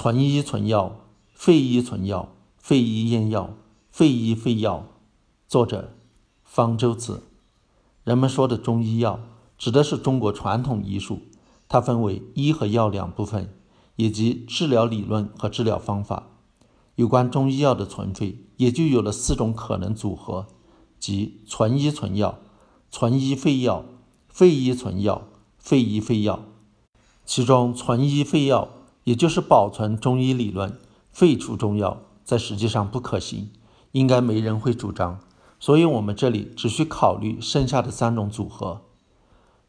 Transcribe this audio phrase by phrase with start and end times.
[0.00, 1.00] 存医存药，
[1.34, 3.54] 废医存药，废医验药，
[3.90, 4.86] 废医废药。
[5.48, 5.92] 作者：
[6.44, 7.24] 方舟子。
[8.04, 9.18] 人们说的中医药，
[9.58, 11.22] 指的是中国传统医术，
[11.68, 13.52] 它分为医和药两部分，
[13.96, 16.28] 以及治疗理论和治疗方法。
[16.94, 20.46] 有关中医药的存废，也就有了四种可能组合，
[21.00, 22.38] 即存医存药、
[22.92, 23.84] 存医废药、
[24.28, 25.26] 废医存药、
[25.58, 26.44] 废医废药。
[27.26, 28.68] 其中，存医废药。
[29.08, 30.78] 也就是保存中医理论，
[31.10, 33.48] 废除中药，在实际上不可行，
[33.92, 35.18] 应该没人会主张。
[35.58, 38.82] 所以，我们这里只需考虑剩下的三种组合。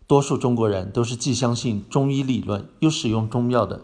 [0.05, 3.83] 多数中国人都是既相信中医理论，又使用中药的，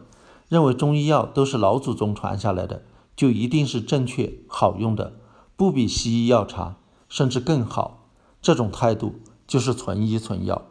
[0.49, 2.83] 认为中医药都是老祖宗传下来的，
[3.15, 5.13] 就一定是正确好用的，
[5.55, 6.75] 不比西医药差，
[7.07, 8.09] 甚至更好。
[8.41, 10.63] 这种态度就是存医存药。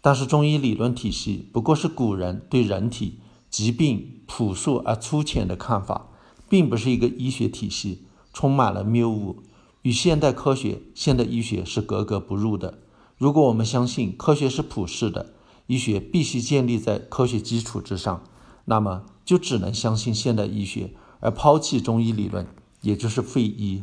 [0.00, 3.18] 但是，中医理论体系不过是古人对人体。
[3.50, 6.08] 疾病朴素而粗浅的看法，
[6.48, 9.42] 并不是一个医学体系，充满了谬误，
[9.82, 12.78] 与现代科学、现代医学是格格不入的。
[13.16, 15.34] 如果我们相信科学是普世的，
[15.66, 18.22] 医学必须建立在科学基础之上，
[18.66, 22.46] 那么就只能相信现代医学，而抛弃中医理论，
[22.82, 23.82] 也就是废医。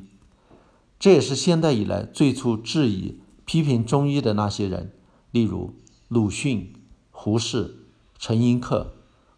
[0.98, 4.94] 这也是现代以来最初质疑、批评中医的那些人，
[5.32, 5.74] 例如
[6.08, 6.74] 鲁迅、
[7.12, 7.86] 胡适、
[8.18, 8.88] 陈寅恪。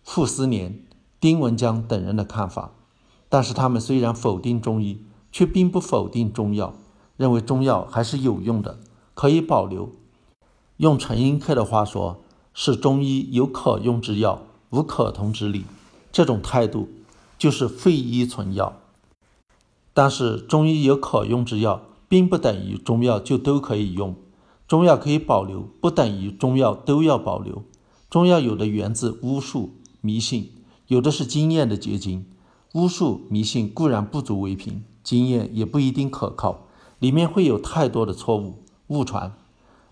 [0.09, 0.85] 傅斯年、
[1.19, 2.71] 丁文江等人的看法，
[3.27, 5.01] 但是他们虽然否定中医，
[5.33, 6.73] 却并不否定中药，
[7.17, 8.79] 认为中药还是有用的，
[9.13, 9.91] 可以保留。
[10.77, 12.21] 用陈寅恪的话说，
[12.53, 15.65] 是中医有可用之药，无可同之理。
[16.13, 16.87] 这种态度
[17.37, 18.77] 就是废医存药。
[19.93, 24.15] 但是中医有可用之药，并不等于中药就都可以用，
[24.69, 27.61] 中药可以保留，不等于中药都要保留。
[28.09, 29.73] 中药有的源自巫术。
[30.01, 30.51] 迷信
[30.87, 32.25] 有的是经验的结晶，
[32.73, 36.67] 巫术迷信固然不足为凭，经验也不一定可靠，
[36.99, 39.35] 里面会有太多的错误误传。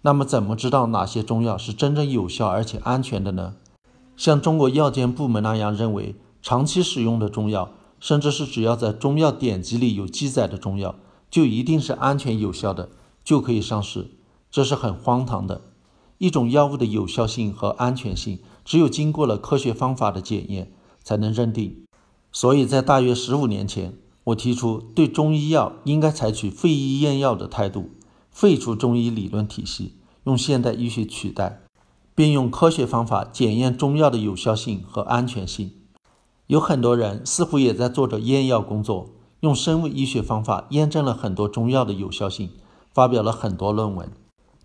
[0.01, 3.55] 那么怎么知道哪些中药是真正有效而且安全的呢？
[4.15, 10.95] 像中国药监部门那样认为，长期使用的中药，甚至是只要在中药典籍里有记载的中药，
[11.29, 12.89] 就一定是安全有效的，
[13.23, 14.11] 就可以上市，
[14.51, 15.61] 这是很荒唐的。
[16.17, 21.85] 一种药物的有效性和安全性，只有经过了科学方法的检验，才能认定。
[22.31, 23.93] 所以在大约十五年前，
[24.25, 27.91] 我提出对中医药应该采取废医验药的态度，
[28.31, 29.93] 废除中医理论体系，
[30.25, 31.61] 用现代医学取代，
[32.15, 35.71] 并用科学方法检验中药的有效性和安全性。
[36.47, 42.49] 有很多人似乎也在做着验药工作，用生物医学方法验证了很多中药的有效性，
[42.93, 44.11] 发表了很多论文。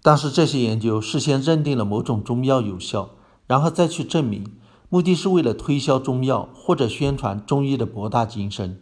[0.02, 3.10] 但是这些研究事先认定了某种中药有效，
[3.50, 4.44] 然后再去证明，
[4.88, 8.80] 目的是为了推销中药或者宣传中医的博大精深。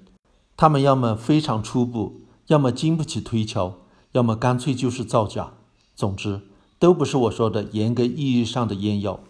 [0.58, 3.78] 他们要么非常初步，要么经不起推敲，
[4.12, 5.54] 要么干脆就是造假。
[5.96, 6.42] 总之，
[6.78, 9.20] 都不是我说的严格意义上的验药。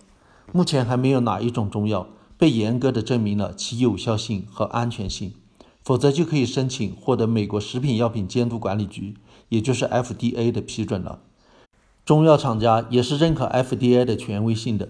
[0.51, 5.35] 目前还没有哪一种中药被严格的证明了其有效性和安全性，
[5.85, 9.15] 否则就可以申请获得美国食品药品监督管理局，
[9.51, 11.21] 也就是 FDA 的批准了。
[12.05, 14.89] 中药厂家也是认可 FDA 的权威性的。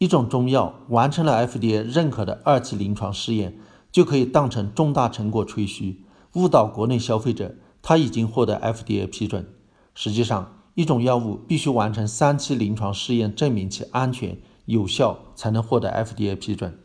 [0.00, 3.58] 一种中药完成了 FDA 认可的二期临床试验，
[3.92, 6.00] 就可以当成重大成果吹嘘，
[6.32, 9.46] 误导国内消费者它已经获得 FDA 批准。
[9.94, 16.78] 实际上，一种药物必须完成三期临床试验，证明其安全有效，才能获得 FDA 批准。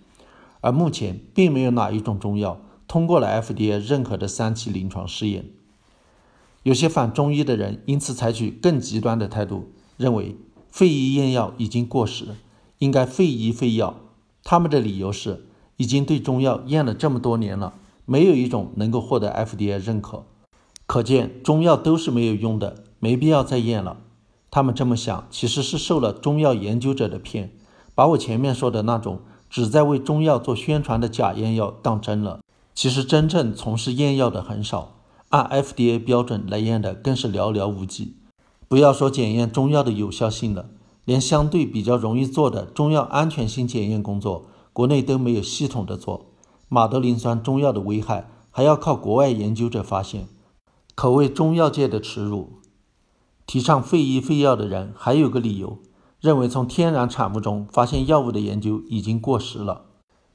[0.60, 5.46] 而目前，并没有哪一种中药通过了 FDA 认可的三期临床试验。
[6.64, 10.36] 有些反中医的人因此采取更极端的态度，认为
[10.70, 12.26] 废医验药已经过时，
[12.80, 13.96] 应该废医废药。
[14.44, 15.46] 他们的理由是，
[15.78, 17.74] 已经对中药验了这么多年了，
[18.06, 20.24] 没有一种能够获得 FDA 认可，
[20.86, 23.98] 可见中药都是没有用的，没必要再验了。
[24.52, 27.52] 他们这么想，其实是受了中药研究者的骗，
[27.94, 29.20] 把我前面说的那种
[29.50, 32.40] 只在为中药做宣传的假验药当真了。
[32.74, 34.92] 其实真正从事验药的很少。
[35.30, 38.16] 按 FDA 标准来验的更是寥寥无几。
[38.68, 40.70] 不要说检验中药的有效性了，
[41.06, 46.32] 连相对比较容易做的中药安全性检验工作，国内都没有系统的做。
[46.68, 50.28] 马德林酸中药的危害还要靠国外研究者发现，
[50.96, 52.60] 可谓中药界的耻辱。
[53.46, 55.78] 提倡废医废药的人还有个理由，
[56.20, 59.86] 认为从天然产物中发现药物的研究已经过时了。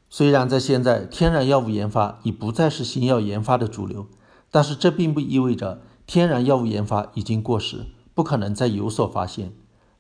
[0.09, 4.07] 虽然在现在，天然药物研发已不再是新药研发的主流。
[4.53, 9.53] 但是这并不意味着天然药物研发已经过时，不可能再有所发现。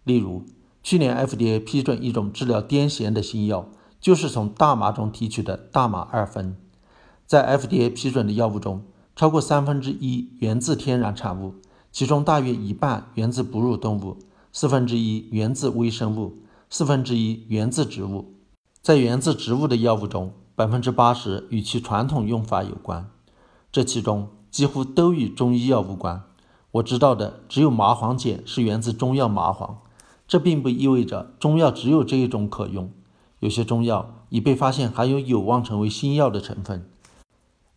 [0.02, 0.44] 例如，
[0.82, 3.68] 去年 FDA 批准一种治疗癫痫的新药，
[4.00, 6.56] 就是从大麻中提取的大麻二酚。
[7.26, 8.82] 在 FDA 批准的药物中，
[9.14, 11.54] 超过三分之一源自天然产物，
[11.92, 14.16] 其中大约一半源自哺乳动物，
[14.52, 16.38] 四分之一源自微生物，
[16.68, 18.34] 四分之一源自植物。
[18.80, 23.10] 在源自植物的药物中，百分之八十与其传统用法有关，
[23.70, 26.22] 这其中几乎都与中医药无关。
[26.72, 29.78] 我知道的只有麻黄碱是源自中药麻黄，
[30.30, 32.88] 这并不意味着中药只有这一种可用。
[33.40, 36.88] 有些中药已被发现含有有望成为新药的成分。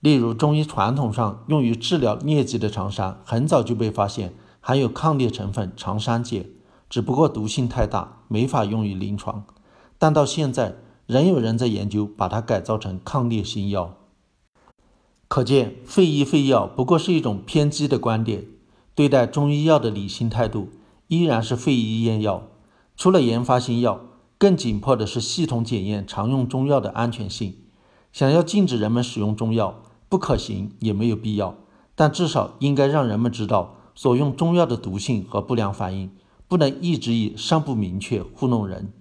[0.01, 6.45] 例如，中医传统上用于治疗疟疾的长山，很早就被发现含有抗疟成分长山碱，
[6.88, 9.45] 只不过毒性太大，没法用于临床。
[9.97, 10.75] 但到现在，
[11.07, 13.95] 仍有人在研究把它改造成抗疟新药。
[15.27, 18.45] 可见，废医废药不过是一种偏激的观点。
[18.94, 20.69] 对待中医药的理性态度，
[21.13, 22.44] 依然是废医验药。
[22.95, 24.01] 除了研发新药，
[24.38, 27.56] 更紧迫的是系统检验常用中药的安全性。
[28.12, 31.56] 想要禁止人们使用中药，不可行也没有必要，
[31.95, 36.12] 但至少应该让人们知道所用中药的毒性和不良反应，
[36.48, 38.92] 不能一直以尚不明确糊弄人。